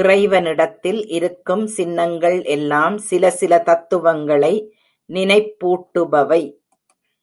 இறைவனிடத்தில் 0.00 0.98
இருக்கும் 1.08 1.62
சின்னங்கள் 1.66 2.38
எல்லாம் 2.54 2.96
சில 3.10 3.30
சில 3.30 3.60
தத்துவங்களை 3.60 4.52
நினைப்பூட்டுபவை. 5.10 6.42